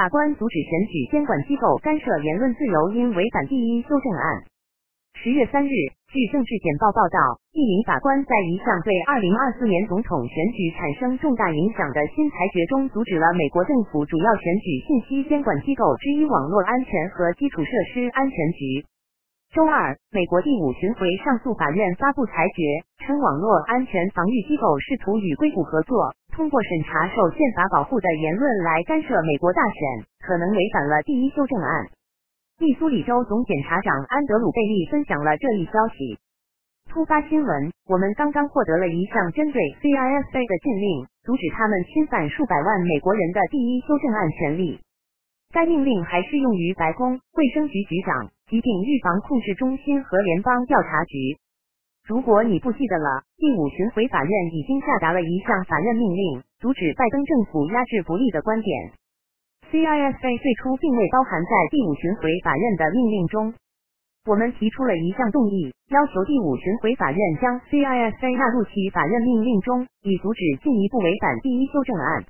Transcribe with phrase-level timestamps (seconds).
[0.00, 4.48] 法官阻止选举监管机构干涉言论自由，因违反第一修正案。
[5.12, 5.76] 十月三日，
[6.08, 18.80] 据政治简报报道，一名法官在一项对二零二四年总统选举产生重大影响的新裁决中，阻止了美国政府主要选举信息监管机构之一网络安全和基础设施安全局。
[19.52, 22.64] 周二，美国第五巡回上诉法院发布裁决，
[23.04, 31.84] 称网络安全防御机构试图与硅谷合作，通过审查受宪法保护的言论来干涉美国大选，可能违反了第一修正案。
[32.58, 36.16] 密苏里州总检察长安德鲁贝利分享了这一消息。
[36.88, 44.80] 突发新闻：我们刚刚获得了一项针对 CISA 的禁令，阻止他们侵犯数百万美国人的第一修正案权利。
[45.52, 51.36] 该命令还适用于白宫、卫生局局长、疾病预防控制中心和联邦调查局。
[52.10, 58.90] 如果你不记得了，第五巡回法院已经下达了一项法院命令，阻止拜登政府压制不利的观点。
[59.70, 63.54] CISA 最初并未包含在第五巡回法院的命令中。
[64.26, 72.26] 我们提出了一项动议，要求第五巡回法院将 CISA 纳入其法院命令中，以阻止进一步违反第一修正案。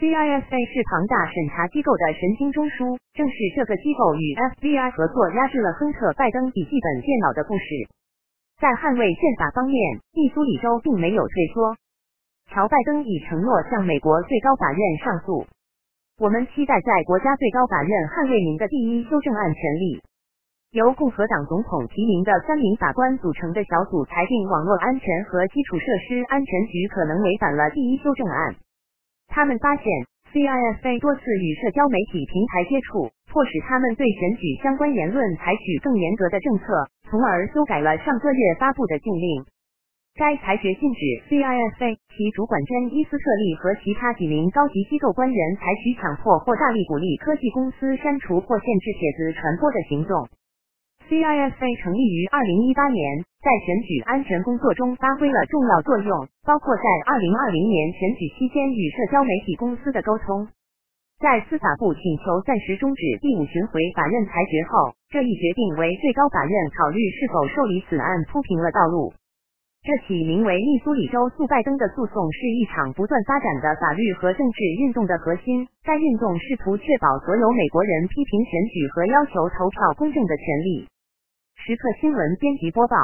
[0.00, 7.84] CISA 是庞大审查机构的神经中枢，正是这个机构与 FBI 合作压制了亨特·拜登笔记本电脑的故事。
[8.60, 9.76] 在捍卫宪法方面，
[10.14, 11.76] 密苏里州并没有退缩。
[12.50, 15.46] 乔·拜登已承诺向美国最高法院上诉。
[16.20, 20.00] 我们期待在国家最高法院捍卫您的第一修正案权利。
[20.70, 28.54] 由共和党总统提名的三名法官组成的小组裁定，网络安全和基础设施安全局可能违反了第一修正案。
[29.26, 29.84] 他们发现
[30.30, 36.66] CISA 多次与社交媒体平台接触，迫使他们对选举相关言论采取更严格的政策，
[37.14, 39.46] 从而修改了上个月发布的禁令。
[40.18, 40.98] 该裁决禁止
[41.30, 50.26] CISA 其主管詹伊斯特利和其他几名高级机构官员采取强迫或大力鼓励科技公司删除或限制帖子传播的行动。
[51.06, 60.48] CISA 成立于二零一八年，在选举安全工作中发挥了重要作用，包括在二零二零年选举期间与社交媒体公司的沟通。
[61.22, 69.14] 在司法部请求暂时终止第五巡回法院裁决后，这一决定为最高法院考虑是否受理此案铺平了道路。
[69.86, 75.68] 这起名为密苏里州诉拜登的诉讼是一场不断发展的法律和政治运动的核心。
[75.84, 80.88] 该运动试图确保所有美国人批评选举和要求投票公正的权利。
[81.62, 82.96] 时刻新闻编辑播报。